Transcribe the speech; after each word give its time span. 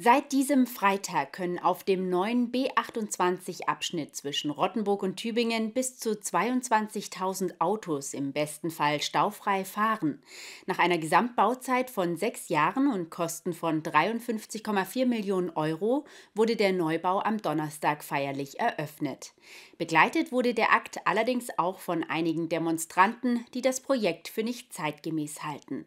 Seit 0.00 0.30
diesem 0.30 0.68
Freitag 0.68 1.32
können 1.32 1.58
auf 1.58 1.82
dem 1.82 2.08
neuen 2.08 2.52
B28-Abschnitt 2.52 4.14
zwischen 4.14 4.52
Rottenburg 4.52 5.02
und 5.02 5.16
Tübingen 5.16 5.72
bis 5.72 5.98
zu 5.98 6.10
22.000 6.10 7.58
Autos 7.58 8.14
im 8.14 8.32
besten 8.32 8.70
Fall 8.70 9.02
staufrei 9.02 9.64
fahren. 9.64 10.22
Nach 10.66 10.78
einer 10.78 10.98
Gesamtbauzeit 10.98 11.90
von 11.90 12.16
sechs 12.16 12.48
Jahren 12.48 12.86
und 12.86 13.10
Kosten 13.10 13.52
von 13.52 13.82
53,4 13.82 15.04
Millionen 15.04 15.50
Euro 15.50 16.04
wurde 16.32 16.54
der 16.54 16.72
Neubau 16.72 17.18
am 17.18 17.42
Donnerstag 17.42 18.04
feierlich 18.04 18.60
eröffnet. 18.60 19.32
Begleitet 19.78 20.30
wurde 20.30 20.54
der 20.54 20.72
Akt 20.72 21.00
allerdings 21.08 21.48
auch 21.58 21.80
von 21.80 22.04
einigen 22.04 22.48
Demonstranten, 22.48 23.44
die 23.52 23.62
das 23.62 23.80
Projekt 23.80 24.28
für 24.28 24.44
nicht 24.44 24.72
zeitgemäß 24.72 25.42
halten. 25.42 25.86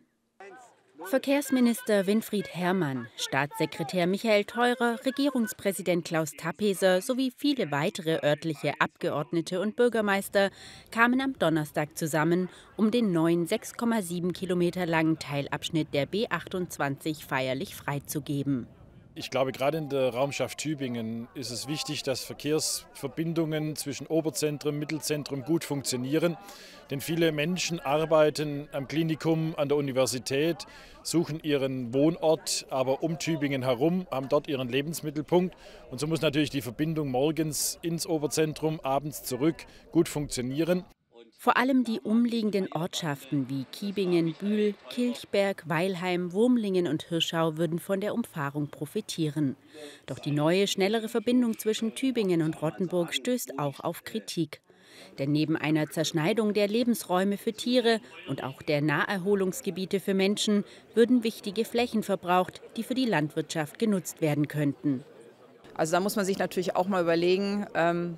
Verkehrsminister 1.05 2.05
Winfried 2.05 2.47
Herrmann, 2.54 3.07
Staatssekretär 3.17 4.07
Michael 4.07 4.45
Theurer, 4.45 4.99
Regierungspräsident 5.05 6.05
Klaus 6.05 6.31
Tappeser 6.34 7.02
sowie 7.02 7.34
viele 7.35 7.71
weitere 7.71 8.20
örtliche 8.23 8.73
Abgeordnete 8.80 9.59
und 9.62 9.76
Bürgermeister 9.76 10.52
kamen 10.91 11.20
am 11.21 11.38
Donnerstag 11.38 11.98
zusammen, 11.98 12.49
um 12.77 12.91
den 12.91 13.12
neuen 13.12 13.48
6,7 13.48 14.31
Kilometer 14.31 14.85
langen 14.85 15.20
Teilabschnitt 15.20 15.93
der 15.93 16.07
B28 16.07 17.26
feierlich 17.26 17.76
freizugeben. 17.76 18.68
Ich 19.13 19.29
glaube, 19.29 19.51
gerade 19.51 19.77
in 19.77 19.89
der 19.89 20.13
Raumschaft 20.13 20.57
Tübingen 20.57 21.27
ist 21.33 21.51
es 21.51 21.67
wichtig, 21.67 22.01
dass 22.01 22.23
Verkehrsverbindungen 22.23 23.75
zwischen 23.75 24.07
Oberzentrum 24.07 24.75
und 24.75 24.79
Mittelzentrum 24.79 25.43
gut 25.43 25.65
funktionieren. 25.65 26.37
Denn 26.89 27.01
viele 27.01 27.34
Menschen 27.34 27.81
arbeiten 27.81 28.70
am 28.71 28.87
Klinikum, 28.87 29.53
an 29.57 29.67
der 29.67 29.77
Universität, 29.77 30.65
suchen 31.03 31.41
ihren 31.43 31.93
Wohnort, 31.93 32.65
aber 32.70 33.03
um 33.03 33.20
Tübingen 33.20 33.63
herum, 33.63 34.07
haben 34.09 34.29
dort 34.29 34.47
ihren 34.47 34.70
Lebensmittelpunkt. 34.70 35.57
Und 35.89 35.99
so 35.99 36.07
muss 36.07 36.21
natürlich 36.21 36.49
die 36.49 36.62
Verbindung 36.62 37.12
morgens 37.12 37.79
ins 37.81 38.07
Oberzentrum, 38.07 38.79
abends 38.79 39.23
zurück 39.23 39.65
gut 39.91 40.07
funktionieren. 40.07 40.85
Vor 41.41 41.57
allem 41.57 41.84
die 41.84 41.99
umliegenden 41.99 42.71
Ortschaften 42.71 43.49
wie 43.49 43.65
Kiebingen, 43.71 44.35
Bühl, 44.35 44.75
Kilchberg, 44.91 45.67
Weilheim, 45.67 46.34
Wurmlingen 46.34 46.87
und 46.87 47.01
Hirschau 47.01 47.57
würden 47.57 47.79
von 47.79 47.99
der 47.99 48.13
Umfahrung 48.13 48.67
profitieren. 48.67 49.55
Doch 50.05 50.19
die 50.19 50.29
neue, 50.29 50.67
schnellere 50.67 51.09
Verbindung 51.09 51.57
zwischen 51.57 51.95
Tübingen 51.95 52.43
und 52.43 52.62
Rottenburg 52.62 53.15
stößt 53.15 53.57
auch 53.57 53.79
auf 53.79 54.03
Kritik. 54.03 54.62
Denn 55.17 55.31
neben 55.31 55.57
einer 55.57 55.89
Zerschneidung 55.89 56.53
der 56.53 56.67
Lebensräume 56.67 57.37
für 57.37 57.53
Tiere 57.53 58.01
und 58.27 58.43
auch 58.43 58.62
der 58.62 58.81
Naherholungsgebiete 58.81 59.99
für 59.99 60.13
Menschen 60.13 60.63
würden 60.93 61.23
wichtige 61.23 61.65
Flächen 61.65 62.03
verbraucht, 62.03 62.62
die 62.77 62.84
für 62.84 62.93
die 62.93 63.07
Landwirtschaft 63.07 63.79
genutzt 63.79 64.22
werden 64.22 64.47
könnten. 64.47 65.03
Also 65.73 65.94
da 65.94 66.01
muss 66.01 66.16
man 66.16 66.25
sich 66.25 66.38
natürlich 66.38 66.75
auch 66.75 66.88
mal 66.88 67.01
überlegen, 67.01 67.66
ähm 67.73 68.17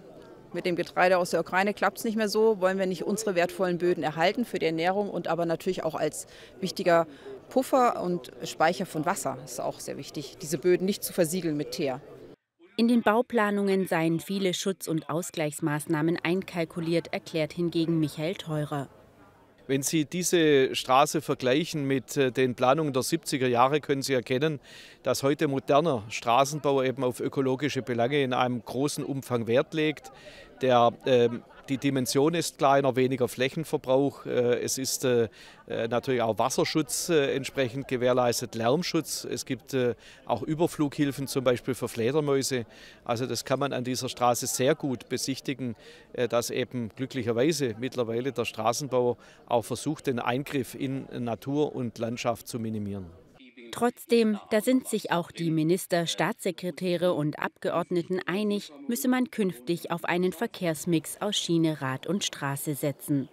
mit 0.54 0.66
dem 0.66 0.76
Getreide 0.76 1.18
aus 1.18 1.32
der 1.32 1.40
Ukraine 1.40 1.73
klappt 1.73 2.00
es 2.00 2.04
nicht 2.04 2.16
mehr 2.16 2.30
so. 2.30 2.59
Wollen 2.62 2.80
wir 2.80 2.86
nicht 2.86 3.04
unsere 3.04 3.36
wertvollen 3.36 3.78
Böden 3.78 4.04
erhalten 4.04 4.46
für 4.46 4.59
die 4.59 4.66
Ernährung 4.66 5.09
und 5.09 5.28
aber 5.28 5.46
natürlich 5.46 5.84
auch 5.84 5.96
als 5.96 6.28
wichtiger 6.59 7.08
Puffer 7.50 8.02
und 8.02 8.32
Speicher 8.44 8.86
von 8.86 9.06
Wasser. 9.06 9.38
Das 9.42 9.54
ist 9.54 9.59
auch 9.59 9.80
sehr 9.80 9.98
wichtig, 9.98 10.38
diese 10.42 10.58
Böden 10.58 10.86
nicht 10.86 11.04
zu 11.04 11.14
versiegeln 11.14 11.58
mit 11.58 11.72
Teer. 11.72 12.02
In 12.76 12.88
den 12.88 13.04
Bauplanungen 13.04 13.86
seien 13.88 14.20
viele 14.20 14.56
Schutz- 14.56 14.88
und 14.88 15.08
Ausgleichsmaßnahmen 15.08 16.18
einkalkuliert, 16.24 17.14
erklärt 17.14 17.54
hingegen 17.54 18.00
Michael 18.00 18.34
Theurer. 18.34 18.90
Wenn 19.66 19.81
Sie 19.81 20.03
diese 20.03 20.75
Straße 20.75 21.22
vergleichen 21.22 21.86
mit 21.86 22.17
äh, 22.17 22.33
den 22.33 22.53
Planungen 22.53 22.92
der 22.92 23.02
70er 23.02 23.47
Jahre, 23.47 23.80
können 23.80 24.02
Sie 24.02 24.14
erkennen, 24.14 24.59
dass 25.03 25.23
heute 25.23 25.47
moderner 25.47 26.03
Straßenbau 26.09 26.83
eben 26.83 27.02
auf 27.02 27.22
ökologische 27.22 27.81
Belange 27.81 28.22
in 28.23 28.34
einem 28.34 28.61
großen 28.66 29.06
Umfang 29.06 29.47
Wert 29.47 29.73
legt. 29.73 30.11
Der 30.64 30.92
ähm, 31.06 31.44
die 31.69 31.78
Dimension 31.78 32.33
ist 32.33 32.58
kleiner, 32.58 32.97
weniger 32.97 33.30
Flächenverbrauch. 33.30 34.25
Äh, 34.25 34.62
es 34.62 34.78
ist 34.78 35.06
äh, 35.06 35.29
äh, 35.68 35.88
natürlich 35.88 36.22
auch 36.22 36.38
Wasserschutz 36.38 37.07
entsprechend 37.07 37.88
gewährleistet, 37.88 38.56
Lärmschutz. 38.56 39.24
Es 39.24 39.46
gibt 39.46 39.75
auch 40.25 40.41
Überflughilfen 40.41 41.28
zum 41.28 41.44
Beispiel 41.44 41.74
für 41.74 41.88
Fledermäuse. 41.88 42.66
Also 43.06 43.25
das 43.25 43.46
kann 43.46 43.59
man 43.59 43.72
an 43.72 43.85
dieser 43.85 44.09
Straße 44.09 44.47
sehr 44.47 44.75
gut 44.75 45.07
besichtigen, 45.07 45.75
dass 46.29 46.50
eben 46.50 46.90
glücklicherweise 46.95 47.75
mittlerweile 47.80 48.31
der 48.31 48.45
Straßenbau 48.45 49.18
auch 49.47 49.66
versucht, 49.66 50.07
den 50.07 50.19
Eingriff 50.19 50.75
in 50.75 51.07
Natur 51.24 51.74
und 51.75 51.97
Landschaft 51.97 52.47
zu 52.47 52.59
minimieren. 52.59 53.22
Trotzdem, 53.73 54.39
da 54.51 54.61
sind 54.61 54.88
sich 54.88 55.11
auch 55.11 55.31
die 55.31 55.50
Minister, 55.50 56.06
Staatssekretäre 56.06 57.13
und 57.13 57.39
Abgeordneten 57.39 58.19
einig, 58.23 58.72
müsse 58.88 59.07
man 59.07 59.31
künftig 59.31 59.89
auf 59.89 60.06
einen 60.06 60.31
Verkehrsmix 60.31 61.19
aus 61.19 61.35
Schiene, 61.35 61.81
Rad 61.81 62.06
und 62.06 62.23
Straße 62.23 62.75
setzen. 62.75 63.29